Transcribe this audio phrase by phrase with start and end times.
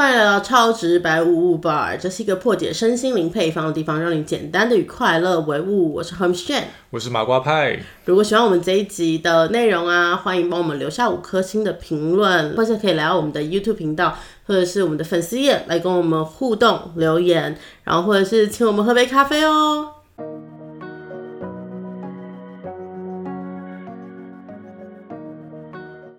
[0.00, 5.92] 欢迎来到超直白物物 bar，这是一个破解身心灵配方的地方，让你简单的与快乐为伍。
[5.92, 7.78] 我是 Home Shan，我是麻瓜派。
[8.06, 14.16] 如果喜欢我们这一集的内容啊，欢迎帮我们留下五颗星的评论，或者可以来到我们的 YouTube 频道，
[14.46, 19.86] 或者是我们的粉丝页来跟我们互动留言，然后或者是请我们喝杯咖啡哦。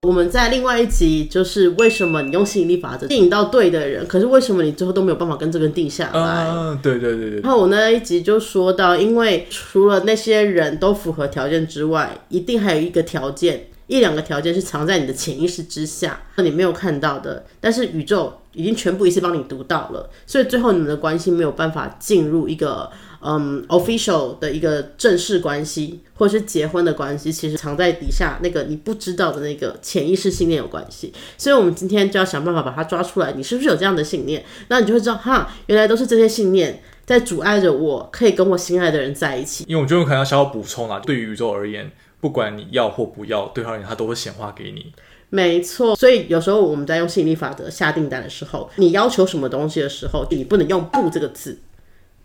[0.07, 6.47] 我们在另外一集就是为什么你用吸引力法则吸引到对的人，可是为什么你最后都没有办法跟这个人定下来？
[6.49, 7.39] 嗯，对对对对。
[7.41, 22.89] 然后我那一集就说到，因为除了那些人都符合条件之外，一定还有一个条件，一两个条件是藏在你的潜意识之下，你没有看到的，但是宇宙已经全部一次帮你读到了，所以最后你们的关系没有办法进入一个。
[23.23, 31.13] 嗯，official 的一个正式关系，或者是结婚的关系，其实藏在底下那个你不知道的那个潜意识信念有关系。
[31.37, 33.33] 所以，我们今天就要想办法把它抓出来。
[33.33, 34.43] 你是不是有这样的信念？
[34.69, 39.65] 那你就会知道，哈，原来都是这些信念在阻碍着我可以跟我心爱的人在一起。
[39.67, 44.91] 因为我觉得可能要稍微补充啊，对于宇宙而言，不管你要或不要，对他而言，他都会显化给你。
[45.29, 51.57] 没错，所以有时候我们在用吸引力法则下订单的时候，你要求什么东西的时候，你不能用“不”这个字。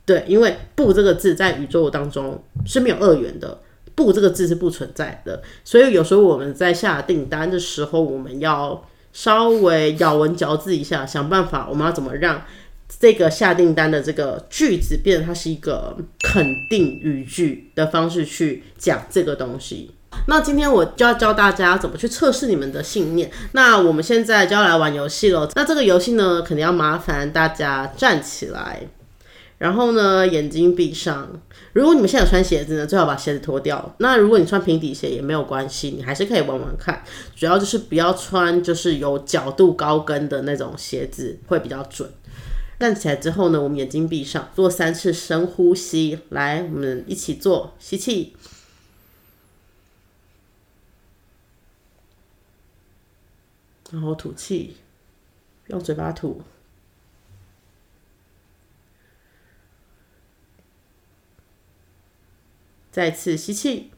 [0.07, 3.61] 对，因为“不”这个字在宇宙当中是没有二元的
[3.97, 5.43] ，“不”这个字是不存在的。
[5.65, 12.45] 所以有时候我们在下订单的时候，我们要稍微咬文嚼字一下，想办法，我们要怎么让
[13.01, 19.91] 这个下订单的这个句子变成它是一个肯定语句的方式去讲这个东西。
[20.29, 23.31] 那今天我就要教大家怎么去测试你们的信念。
[23.53, 25.51] 那我们现在就要来玩游戏了。
[25.57, 28.81] 那这个游戏呢，肯定要麻烦大家站起来。
[29.59, 31.41] 然后呢，眼睛闭上。
[31.73, 33.95] 如果你们现在有穿鞋子呢，最好把鞋子脱掉。
[33.99, 37.03] 那如果你穿平底鞋也没有关系，你还是可以玩玩看。
[37.35, 42.11] 主要就是不要穿就是有角度高跟的那种鞋子，会比较准。
[42.79, 46.19] 站起来之后呢，我们眼睛闭上，做三次深呼吸。
[46.29, 48.37] 来，我们一起做，吸气，
[53.91, 54.77] 然后吐气，
[55.69, 56.43] 用嘴巴吐。
[62.97, 63.91] 再次吸气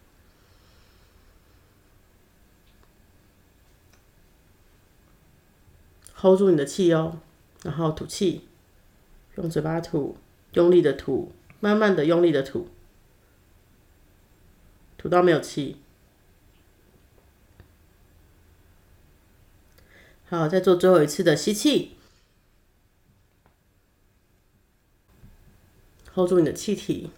[6.16, 7.20] ，hold 住你的气哦，
[7.62, 8.48] 然后吐气，
[9.36, 10.18] 用嘴巴吐，
[10.54, 12.70] 用力的吐，慢慢的用力的吐，
[14.96, 15.76] 吐到没有气。
[20.28, 21.96] 好，再做最后一次的吸气
[26.12, 27.12] ，hold 住你的气体。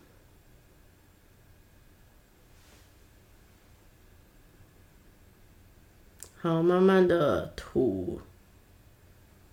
[6.42, 8.18] 好，慢慢的吐，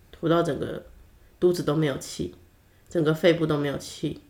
[0.10, 0.86] 吐到整个
[1.38, 2.34] 肚子都没有气，
[2.88, 4.22] 整个肺部都没有气。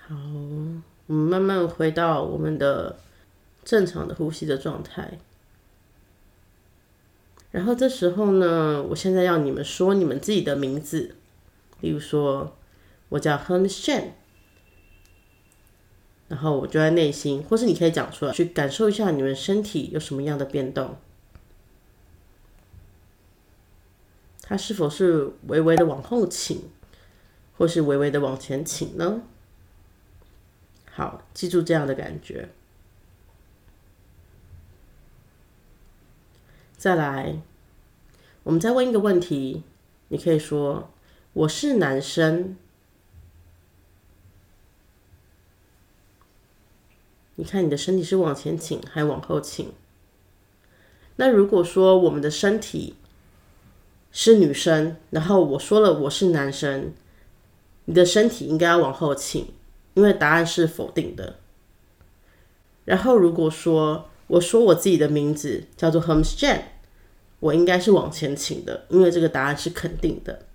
[0.00, 0.16] 好，
[1.06, 2.98] 我们慢慢回到我们的
[3.64, 5.20] 正常的呼吸的状态。
[7.52, 11.14] 然后这时候呢，我现在要你们说你们自己的名字。
[11.80, 12.56] 例如说，
[13.10, 14.12] 我叫 h e n s h a n
[16.28, 20.98] 然后我就在内心，或是你可以讲出来，去感受一下你们身体有什么样的变动，
[24.42, 26.68] 它是否是微微的往后倾，
[27.56, 29.22] 或是微微的往前倾呢？
[30.90, 32.50] 好，记住这样的感觉。
[36.76, 37.40] 再来，
[38.42, 39.62] 我们再问一个问题，
[40.08, 40.90] 你可以说。
[41.38, 42.56] 我是男生，
[47.36, 49.72] 你看你的身体是往前倾还往后倾？
[51.14, 52.96] 那如果说我们的身体
[54.10, 56.92] 是女生，然后我说了我是男生，
[57.84, 59.52] 你的身体应该要往后倾，
[59.94, 61.36] 因为答案是否定的。
[62.84, 66.62] 然后如果说我说我自己的名字叫做 Homes Jane，
[67.38, 70.47] 我应该是往前倾的，因为这个答案是肯定的。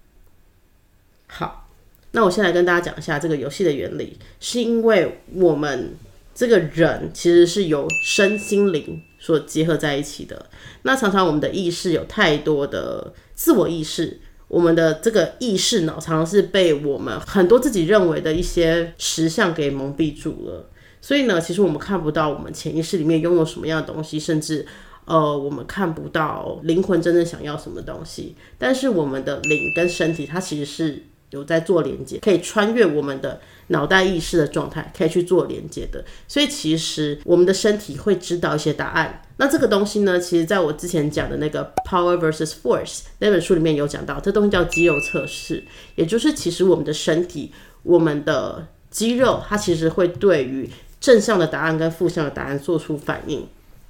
[1.28, 1.68] 好，
[2.12, 5.96] 那我先来跟大家讲一下这个游戏的原理，是因为我们
[6.36, 10.48] 这个人其实是由身心灵所结合在一起的。
[10.84, 20.70] 那常常我们的意识有太多的自我意识，我们的这个意识脑常常是被我们很多自己认为的一些实相给蒙蔽住了。
[21.02, 24.66] 所以呢，其实我们看不到我们潜意识里面拥有什么样的东西，甚至
[25.06, 28.36] 呃，我们看不到灵魂真正想要什么东西。
[28.60, 31.04] 但是我们的灵跟身体，它其实是。
[31.33, 36.03] 有在做连接，可以穿越我们的脑袋意识的状态，可以去做连接的。
[36.27, 39.21] 所以其实我们的身体会知道一些答案。
[39.38, 45.63] 那这个东西呢，其实在我之前讲的那个 Power versus Force 那本书里面有讲到，这东西叫肌肉测试，
[45.95, 47.51] 也就是其实我们的身体，
[47.81, 50.69] 我们的肌肉，它其实会对于
[51.01, 53.47] 正向的答案跟负向的答案做出反应。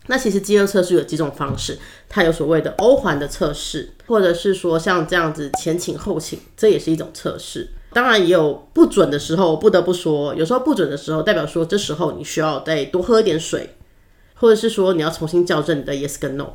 [0.08, 1.80] 那其实肌肉测试有几种方式，
[2.10, 7.70] 它有所谓的欧环的测试，或者是说像这样子前倾后倾，这也是一种测试。
[7.94, 13.76] 当然也有不准的时候，不得不说，有时候不准的时候，代表说这时候你需要再多喝一点水，
[14.34, 16.48] 或者是说你要重新校正你的 yes 跟 no。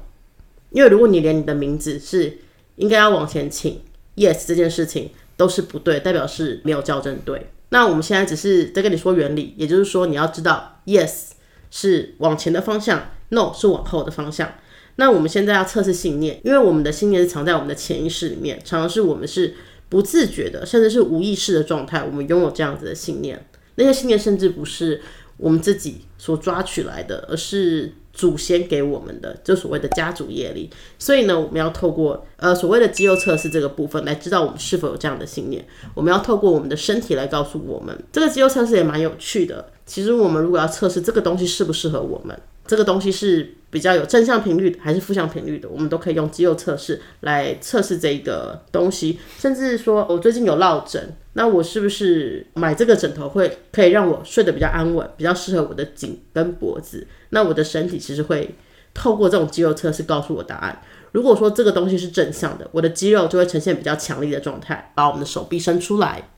[0.70, 2.38] 因为如果你连你的名字是
[2.76, 3.80] 应该要往前倾
[4.16, 7.50] yes 这件事情都是不对，代表是没有校正对。
[7.70, 11.30] 那我们现在只是在跟你说原理，也就是说你要知道 yes
[11.70, 13.10] 是往前的方向。
[13.30, 14.52] No 是往后的方向。
[14.96, 19.54] 那我们现在要测试信念，因为我们的信念是藏在我们的潜意识里面，常常是我们是
[19.88, 23.46] 不自觉的，甚至是无意识的状态，我们拥有这样子的信念。
[23.76, 25.00] 那些信念甚至不是
[25.36, 30.68] 我们自己所抓取来的，而是祖先给我们的，就所谓的家族业力。
[30.98, 35.64] 所以呢，我们要透过呃所谓的肌肉测试这个部分来知道我们是否有这样的信念。
[35.94, 39.70] 我们要透过我们的身体来告诉我们，这个肌肉测试也蛮有趣的。
[39.86, 42.36] 其实我们如果要测试这个东西适不适合我们。
[42.68, 45.66] 这个东西是比较有正向频率的，还是负向频率的？
[45.68, 49.18] 我们都可以用肌肉测试来测试这个东西。
[49.38, 57.06] 甚至说我最近有落枕，那我是不是买这个枕头会可以让我睡得比较安稳，比较适合我的颈跟脖子？
[57.30, 58.54] 那我的身体其实会
[58.92, 60.82] 透过这种肌肉测试告诉我答案。
[61.12, 66.28] 如果说这个东西是正向的，我的肌肉就会呈现比较强力的状态，把我们的手臂伸出来。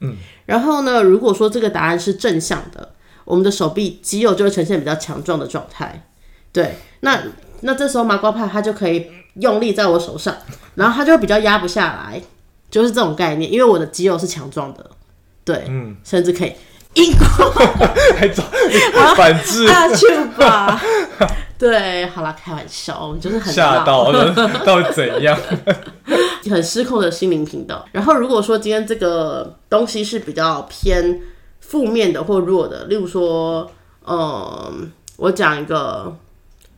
[0.00, 0.14] 嗯，
[0.46, 2.94] 然后呢，如果说这个答案是正向的。
[3.30, 6.04] 我们的手臂肌肉就会呈现比较强壮的状态，
[6.52, 7.22] 对，那
[7.60, 10.36] 那这时候麻瓜派它就可以用力在我手上，
[10.74, 12.20] 然后它就会比较压不下来，
[12.68, 14.90] 就是这种概念，因为我的肌肉是强壮的，
[15.44, 16.52] 对，嗯，甚至可以
[16.94, 17.50] 硬过，
[18.18, 18.42] 还走
[19.14, 20.06] 反制啊去
[20.36, 20.82] 吧，
[21.56, 24.34] 对，好了，开玩笑，我们就是很吓到了，
[24.66, 25.38] 到底怎样？
[26.50, 27.86] 很失控的心灵频道。
[27.92, 31.20] 然后如果说今天这个东西是比较偏。
[31.70, 33.70] 负面的或弱的，例如说，
[34.04, 36.16] 嗯，我讲一个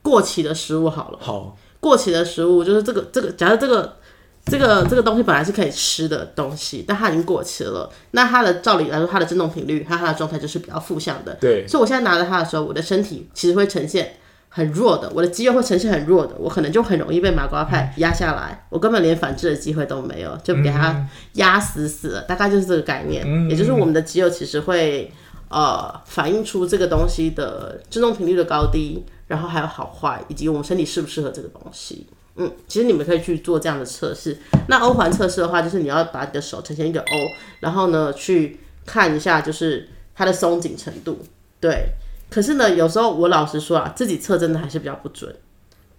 [0.03, 1.19] 过期的食物好了。
[1.19, 3.97] 好，过期的食物就是这个这个，假设这个
[4.45, 11.33] 这个这个东西本来是可以吃的东西，但它已经过期了，那它的照理来说，它的振动频率和它的状态就是比较负向的。
[11.41, 14.17] 对，所以我现在拿着它的时候，我的身体其实会呈现。
[14.55, 22.21] 很弱的，我的肌肉会呈现很弱的，我可能就很容易被麻瓜派压下来，我根本连反制的机会都没有，就给他压死死了。
[22.25, 25.11] 大概就是这个概念，也就是我们的肌肉其实会
[25.49, 32.07] 呃反映出这个东西的振动频率的高低，然后还有好坏，以及我们身体适不适合这个东西。
[32.37, 34.37] 嗯，其实你们可以去做这样的测试。
[34.69, 37.17] 那欧环测试的话，就是你要把你的手呈现一个 O，
[37.61, 41.21] 然后呢去看一下就是它的松紧程度，
[41.59, 41.93] 对。
[42.33, 45.35] 可是呢，有时候我老实说啊，自己测真的还是比较不准，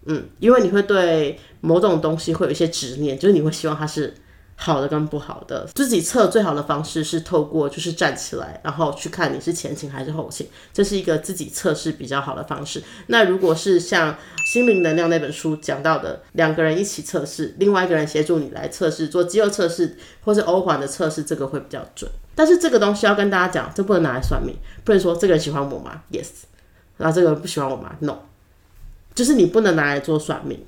[0.07, 4.13] 嗯，因为你会对某种东西会有一些执念，就是你会希望它是
[4.55, 5.67] 好的跟不好的。
[5.73, 12.81] 自己测最好的方式是透过就是站起来，然后去看你是前倾还是后倾，这是一个自己测试比较好的方式。
[13.07, 14.13] 那如果是像
[14.51, 22.09] 《心灵能量》那本书讲到的，两个人一起测试，另外一个人协助你来测试，做肌肉测试或是欧环的测试，这个会比较准。
[22.35, 26.29] 但是这个东西要跟大家讲，这不能拿来算命，不能说这个人喜欢我吗？Yes，
[26.97, 28.17] 然后这个人不喜欢我吗？No，
[29.13, 30.63] 就是你不能拿来做算命，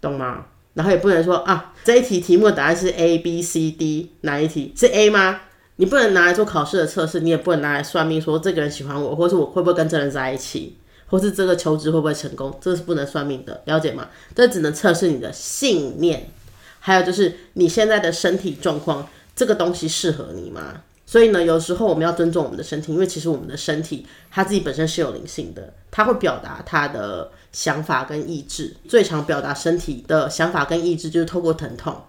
[0.00, 0.46] 懂吗？
[0.74, 5.40] 然后也不能说啊，这一题题目的答案是 A B C D，哪一题是 A 吗？
[5.76, 10.76] 你不能拿来做考试的测试，你也不能拿来算命，说这个人喜欢我，或是我会不会跟这人在一起，
[11.06, 14.08] 或是这个求职会不会成功，这是不能算命的，了解吗？
[14.34, 16.30] 这只能测试你的信念，
[16.78, 20.82] 还有就是你现在的身体状况，这个东西适合你吗？
[21.06, 28.76] 所以呢，有时候我们要尊重我们的身体，因为其实我们的身体它自己本身是有灵性的，它会表达它的想法跟意志。
[28.86, 32.02] 最常表达身体的想法跟意志，就是透过疼痛、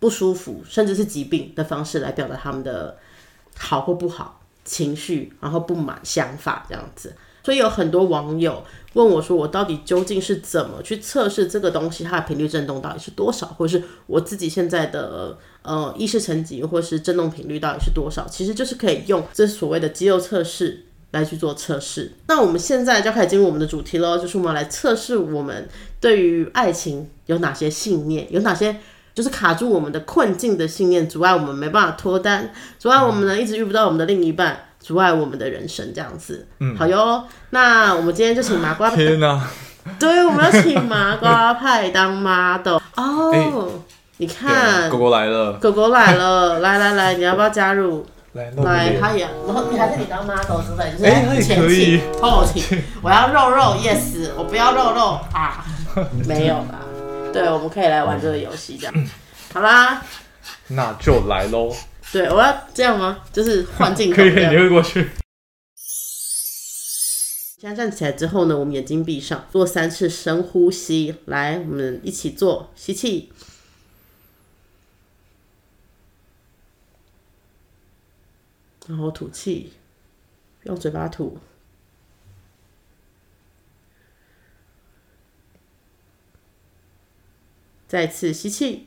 [0.00, 2.96] 不舒服，甚至是疾病的方式来表达他们的
[3.56, 7.14] 好或不好情绪，然后不满想法这样子。
[7.44, 12.02] 所以有很多网友问我说：“我到底究竟是怎么去测试这个东西？
[12.02, 13.46] 它的频率振动到底是多少？
[13.46, 18.26] 或是我自己现在的呃意识层级，或是振动频率到底是多少？
[18.28, 22.12] 其实就是可以用这所谓的肌肉测试来去做测试。
[22.28, 25.68] 那我们现在就开始进入我们的主题喽，就是我们来测试我们
[26.00, 28.76] 对于爱情有哪些信念，有哪些
[29.14, 37.24] 就是卡住我们的困境的信念，阻碍我们没办法脱单，阻碍我们呢一直遇不到我们的另一半。”阻碍我们的人生这样子，嗯，好哟。
[37.50, 39.44] 那我们今天就请麻瓜，天哪！
[39.98, 43.72] 对，我们要请麻瓜派当 model 哦。
[44.18, 48.06] 你看狗狗来了，狗狗来了，来来来，你要不要加入？
[48.36, 50.92] 来来，他也，然后你还是你当 model 是不是？
[50.92, 52.62] 就是哎他也前可以倾 后期，
[53.02, 55.64] 我要肉肉，yes，我不要肉肉啊，
[56.28, 56.80] 没有啦。
[57.32, 58.94] 对，我们可以来玩这个游戏，这样。
[59.52, 60.02] 好啦，
[60.68, 61.74] 那就来喽。
[62.12, 63.18] 对，我要这样吗？
[63.32, 64.58] 就是换镜头可以，这样你。
[64.58, 65.10] 会过去。
[67.58, 71.14] 现在站起来之后呢，我们眼睛闭上，做三次深呼吸。
[71.24, 73.32] 来，我们一起做，吸气，
[78.86, 79.72] 然后吐气，
[80.64, 81.38] 用嘴巴吐。
[87.88, 88.86] 再次吸气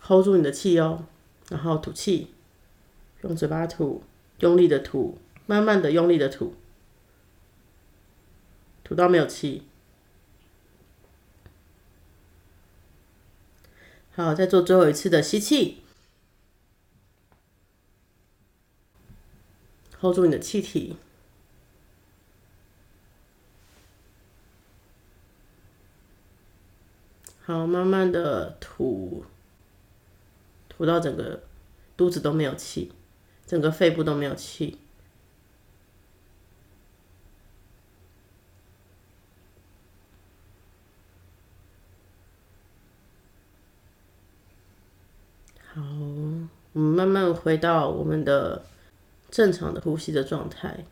[0.00, 1.06] ，hold 住你的气哦，
[1.48, 2.32] 然后吐气。
[3.22, 4.04] 用嘴巴吐，
[4.38, 6.54] 用力的吐，慢慢的用力的吐，
[8.84, 9.64] 吐到没有气。
[14.18, 15.80] 好，再做最后一次的吸气
[20.00, 20.96] ，hold 住你的气体。
[27.42, 29.24] 好，慢慢的吐，
[30.68, 31.44] 吐到整个
[31.96, 32.90] 肚子都没有气。
[33.46, 34.78] 整个肺部都没有气。
[45.70, 45.82] 好，
[46.78, 48.62] 我们慢慢回到我们的
[49.32, 50.84] 正常的呼吸的状态。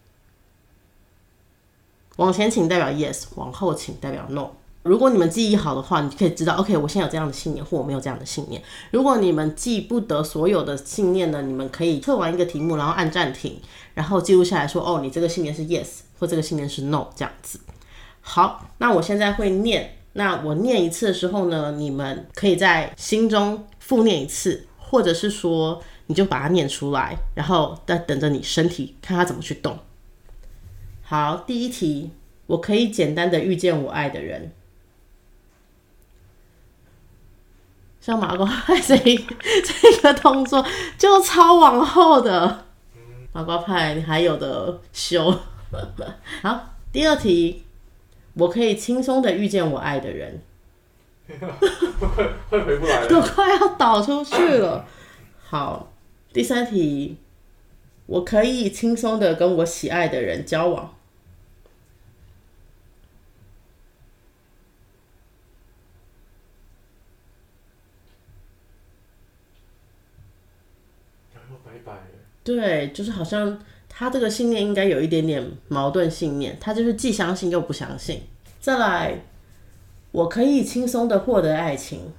[2.17, 4.49] 往前请代表 yes，往后请代表 no。
[4.83, 8.61] 如果你们记忆好的话，你就可以知道，OK，我现在有这样的信念，或我没有这样的信念。
[8.91, 13.61] 如果你们记不得所有的信念呢，你们可以测完一个题目，然后按暂停，
[13.95, 17.61] 然后记录下来说，哦，你这个信念是 yes，或这个信念是 no，这样子。
[18.21, 29.79] 好，那我现在会念，那我念一次的时候呢，你们可以在心中复念一次，或者是说你就把它念出来，然后再等着你身体看它怎么去动。
[31.03, 32.13] 好，第一题，
[32.47, 34.53] 我可以简单的遇见我爱的人。
[38.01, 40.65] 像马瓜派 这一这个动作
[40.97, 42.65] 就超往后的，
[43.33, 45.37] 马瓜派你还有的修。
[46.43, 47.65] 好，第二题，
[48.35, 50.41] 我可以轻松的遇见我爱的人，
[51.27, 54.87] 会会回不来都快要倒出去了。
[55.43, 55.93] 好，
[56.33, 57.17] 第三题，
[58.07, 60.93] 我可以轻松的跟我喜爱的人交往。
[72.43, 78.23] 对，就是好像他这个信念应该有一点点矛盾信念，他就是既相信又不相信。
[78.61, 79.25] 再来，
[80.17, 82.11] 我可以轻松的获得爱情。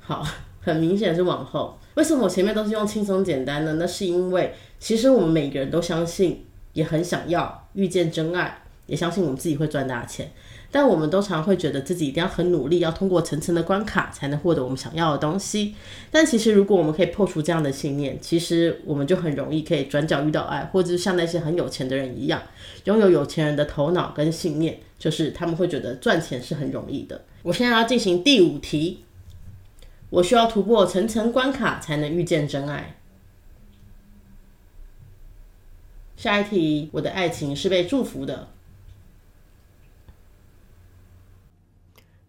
[0.00, 0.26] 好，
[0.62, 1.78] 很明显是往后。
[1.94, 3.74] 为什么我前面都是用轻松简单呢？
[3.74, 10.28] 那是因为其实我们每个人都相信，也很想要遇见真爱，也相信我们自己会赚大钱。
[10.70, 15.74] 但我们都常会觉得自己一定要很努力，要通过层层的关卡才能获得我们想要的东西。
[16.10, 22.42] 但其实，如果我们可以破除这样的信念，其实我们就很容易可以转角遇到爱，或者是像那些很有钱的人一样，
[22.84, 27.22] 拥有有钱人的头脑跟信念，就是他们会觉得赚钱是很容易的。
[27.44, 29.04] 我现在要进行第五题，
[30.10, 32.96] 我需要突破层层关卡才能遇见真爱。
[36.18, 38.48] 下一题，我的爱情是被祝福的。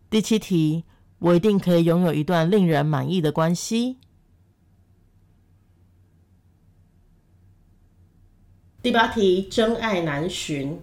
[0.09, 0.85] 第七题，
[1.19, 3.97] 我一定可以拥有一段令人满意的关系。
[8.81, 10.81] 第八题，真爱难寻。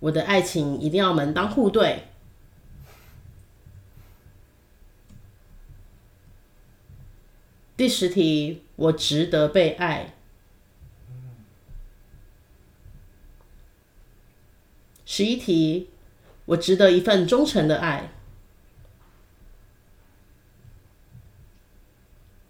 [0.00, 2.08] 我的爱情一定要门当户对。
[7.74, 10.14] 第十题，我值得被爱。
[15.14, 15.90] 十一题，
[16.46, 18.10] 我值得一份忠诚的爱。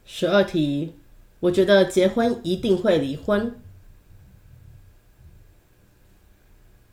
[0.04, 0.94] 十二题，
[1.40, 3.60] 我觉得结婚一定会离婚。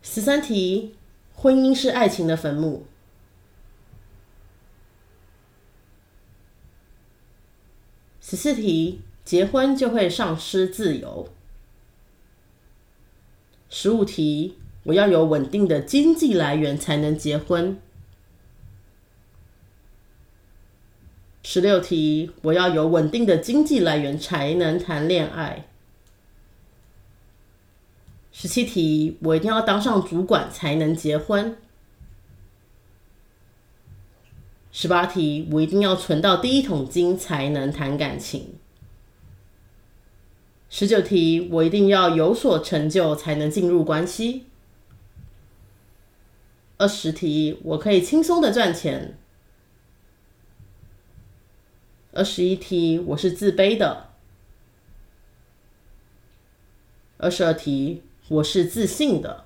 [0.02, 0.96] 十三题，
[1.36, 2.88] 婚姻是爱情的坟墓。
[8.20, 11.32] 十四题，结婚就会丧失自由。
[13.70, 17.80] 十五题，我要有稳定的经济来源才能结婚。
[21.44, 25.66] 十六题，我要有稳定的经济来源才能谈恋爱。
[28.32, 31.58] 十七题，我一定要当上主管才能结婚。
[34.72, 38.54] 十八题，我一定要存到第一桶金才能谈感情。
[40.70, 44.46] 十九题，我一定要有所成就才能进入关系。
[46.80, 49.18] 二十题，我可以轻松的赚钱。
[52.14, 54.12] 二十一题，我是自卑的。
[57.18, 59.44] 二十二题，我是自信的。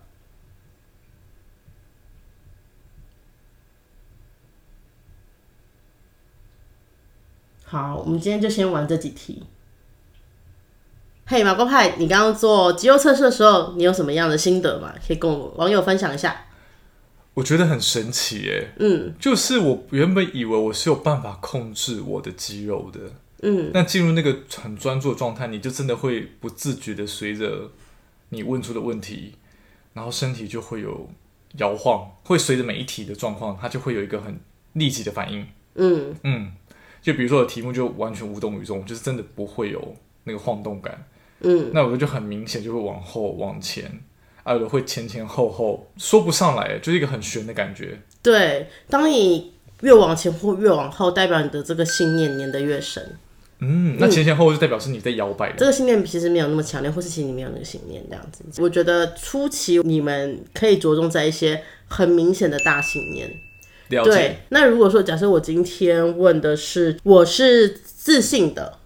[7.64, 9.48] 好，我们今天就先玩这几题。
[11.26, 14.94] 嘿，马公派，你刚刚做肌肉测试的时候，你有什么样的心得吗？
[15.08, 16.46] 可以跟我网友分享一下。
[17.36, 23.00] 我觉得很神奇耶，嗯，就是我原本以为我是有办法控制我的肌肉的，
[23.42, 27.72] 嗯，那进入那个很专注的状态，你就真的会不自觉的随着
[28.30, 29.34] 你问出的问题，
[29.94, 31.10] 然后身体就会有
[31.58, 34.40] 摇晃，会随着每一题的状况，它就会有一个很
[34.74, 36.16] 立即的反应，嗯。
[36.24, 36.52] 嗯，
[37.02, 41.08] 就比如说我的题目就完全无动于衷，就是真的不会有那个晃动感，
[41.40, 44.04] 嗯，那我就很明显就会往后往前。
[44.52, 47.98] 有的会前前后后说不上来，就是一个很悬的感觉。
[48.22, 53.16] 对，当你越往前或越往后，代表你的这个信念粘得越深。
[53.60, 55.54] 嗯，那前前后后就代表是你在摇摆。
[55.54, 58.44] 这个信念其实没有那么强烈，或是其实你没有那个信念这样子。
[58.62, 63.32] 我觉得初期你们可以着重在一些很明显的大信念。
[64.04, 68.80] 对，那如果说假设我今天问的是我是自信的，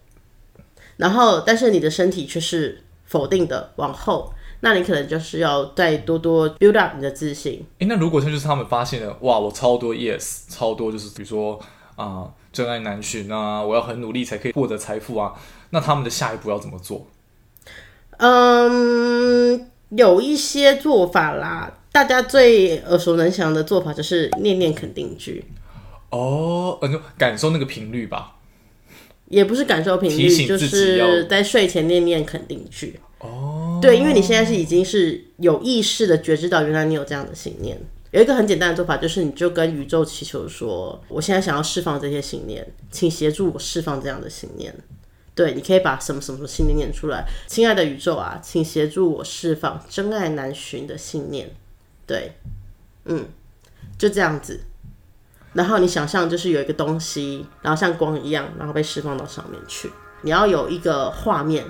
[0.98, 4.34] 然后但是你的身体却是否定的，往后。
[4.62, 7.66] 那你可能就是要再多多 build up 你的自信。
[7.80, 11.60] 哎，那如果他就是他们发现了，哇，我超多 yes，超多就是比如说
[11.96, 15.34] 啊，真爱难寻啊，我要很努力才可以获得财富啊，
[15.70, 17.08] 那他们的下一步要怎么做？
[18.18, 25.46] 嗯，有一些做法啦，大家最耳熟能详的做法就是念念肯定句。
[26.10, 28.34] 哦，呃，就感受那个频率吧。
[29.30, 33.00] 也不是感受频率，就是在睡前念念肯定句。
[33.20, 33.47] 哦，
[33.82, 37.80] 对，因为你现在是已经是有意识的觉知到，原来你有这样的信念。
[38.12, 44.74] 有一个很简单的做法，就是你就跟宇宙祈求说：“我现在想要释放这些信念，请协助我释放这样的信念。”
[45.36, 47.26] 对，你可以把什么什么什么信念念出来。
[47.48, 51.52] 亲爱的宇宙啊，请协助我释放真爱难寻的信念。
[52.08, 52.32] 对，
[53.06, 53.26] 嗯，
[53.98, 54.62] 就这样子。
[55.54, 59.92] 然后你想象就是有一个东西，然后像光一样，然后被释放到上面去。
[60.22, 61.66] 你要有一个画面。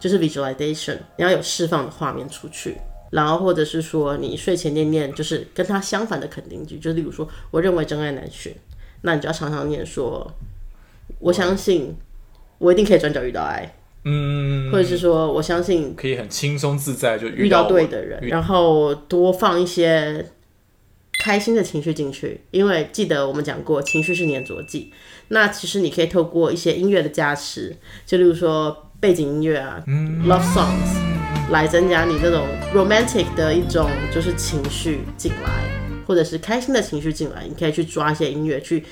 [0.00, 2.74] 就是 visualization，你要有释放的画面出去，
[3.10, 8.54] 然后或者是说你睡前念念，就是跟他相反的肯定句，就例如说，我认为真爱难寻，
[9.02, 10.32] 那你就要常常念说，
[11.18, 11.94] 我相信
[12.56, 20.32] 我一定可以转角遇到爱，嗯，或者是说我相信可以很轻松自在就遇到对的人，然后多放一些
[21.22, 24.92] 开心的情绪进去，因为记得我们讲过，情绪是粘着剂，
[25.28, 28.86] 那其实你可以透过一些音乐的加持，就例如说。
[29.00, 29.82] 背景音乐啊
[30.26, 35.64] ，love songs，来增加你这种 romantic 的一种就是情绪进来，
[36.06, 38.84] 或者是开心的情绪进来，你可以去抓一些音乐去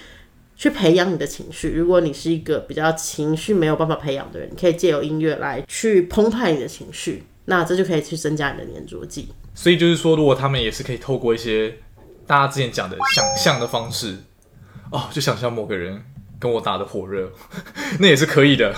[0.57, 1.69] 去培养你的情绪。
[1.69, 9.29] 如果你是一个比较情绪没有办法培养的人，你可以借由音乐来去澎湃你的情绪，那这就可以去增加你的粘着剂。
[9.55, 11.75] 所以就是说，如果他们也是可以透过一些
[12.27, 14.17] 大家之前讲的想象的方式，
[14.91, 16.03] 哦，就想象某个人
[16.39, 17.31] 跟我打的火热，
[18.01, 18.75] 那也是可以的。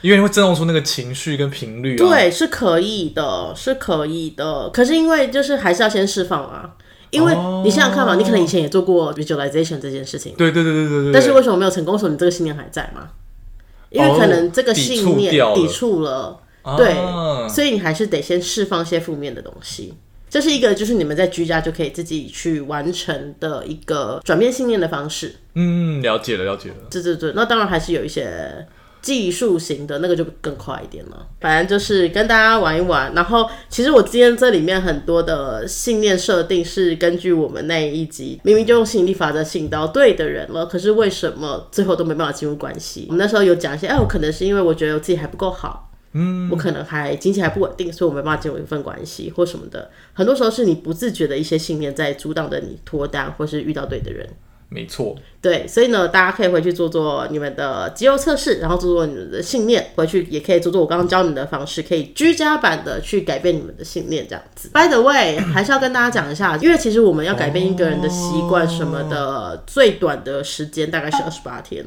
[0.00, 4.68] 因为会震动出那个情绪跟频率，对，是可以的，是可以的。
[4.68, 6.76] 可是因为就是还是要先释放啊，
[7.10, 11.12] 因为你想想看嘛，你可能以前也做过 visualization 这件事情，对对对对对对。
[11.12, 11.98] 但是为什么没有成功？
[11.98, 13.08] 说你这个信念还在吗？
[13.88, 16.38] 因为可能这个信念抵触了，
[16.76, 16.94] 对，
[17.48, 19.94] 所以你还是得先释放一些负面的东西。
[20.28, 25.36] 这是一个就是你们在居家就可以自己去完成的一个转变信念的方式。
[25.54, 26.76] 嗯，了解了，了解了。
[26.90, 28.66] 对对对，那当然还是有一些。
[29.04, 33.12] 技术型的那个就更快一点了，反正就是跟大家玩一玩。
[33.12, 43.04] 然后，其实我今天这里面很多的信念设定是根据我们那一集，明明就用吸引力法则吸引到对的人了，可是为什么最后都没办法进入关系？
[43.10, 49.90] 我们那时候有讲一些，哎，我可能是因为我觉得我自己还不够好，嗯，我可能还经济还不稳定，所以我没办法进入一份关系或什么的。
[50.14, 54.26] 很多时候是你不自觉的一些信念在阻挡着你脱单或是遇到对的人。
[54.74, 64.68] 没错，对，所以呢，大家可以回去做做你们的肌肉测试，然后做做你们的信念，回去也可以做做我刚刚教你们的方式，可以居家版的去改变你们的信念，这样子。
[64.74, 71.84] By the way， 还是要跟大家讲一下，因为其实我们要改变一个人的习惯什么的，最短的时间大概是二十八天。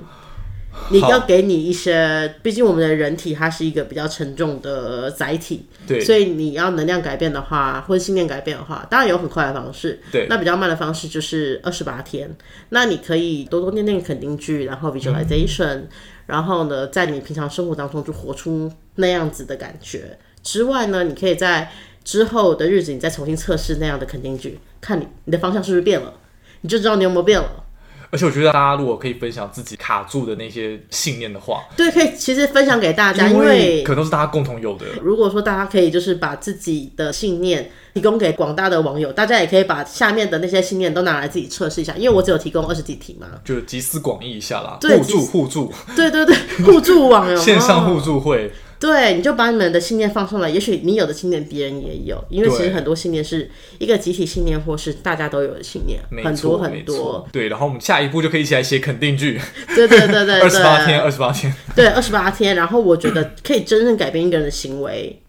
[0.90, 12.34] 你要给你一些，毕竟我们的人体它是一个比较沉重的载体，对，所以你要能量改变的话，或者信念改变的话，当然有很快的方式，对，那比较慢的方式就是二十八天。
[12.70, 15.82] 那你可以多多念念肯定句，然后 visualization，
[16.26, 20.18] 然后呢，在你平常生活当中就活出那样子的感觉。
[20.42, 21.70] 之外呢，你可以在
[22.06, 26.13] 之后的日子，你再重新测试那样的肯定句，看你你的方向是不是变了，
[26.62, 27.66] 你就知道你有没有变了。
[28.10, 34.86] 而且我觉得大家如果可以分享自己卡住的那些信念的话，对，可以其实分享给大家，因为可能都是大家共同有的。
[35.02, 48.52] 如果说大家可以就是把自己的信念提供给广大的网友，大家也可以把下面的那些信念都拿来自己测试一下，因为我只有提供二十几题嘛，就集思广益一下啦，对互助互助，对对对，互助网友 线上互助会。
[48.80, 57.28] 对，你就把你们的信念放上来，也许你有的信念别人也有，因为其实很多信念是一个集体信念，或是大家都有的信念，很多很多。
[57.32, 59.42] 对，然后我们下一步就可以一起来写肯定句。
[59.76, 61.54] 对对对对，二十八天，二十八天。
[61.76, 62.56] 对，二十八天。
[62.56, 65.22] 然后我觉得可以真正改变一个人的行为，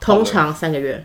[0.00, 1.04] 通常三个月。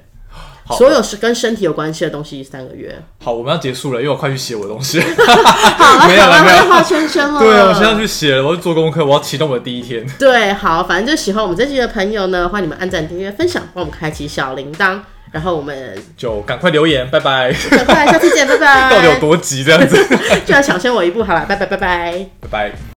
[0.70, 2.96] 所有是跟身体有关系的东西，三个月。
[3.24, 5.00] 好，我们要结束了，因为我快去写我的东西。
[5.04, 7.40] 好，没有了，没有画圈圈了。
[7.40, 10.06] 对啊，我现在去写了，我要做功课，我要启动我的第一天。
[10.18, 15.00] 对，好，反正就喜欢我们这期的朋友呢，欢迎你们按赞、订阅、分享，帮我们开启小铃铛，
[15.32, 17.54] 然后我们就赶快留言，拜拜。
[17.70, 18.90] 赶快，下次见，拜拜。
[18.92, 19.98] 到底有多急这样子？
[20.46, 22.93] 就要抢先我一步，好了，拜拜，拜拜，拜拜。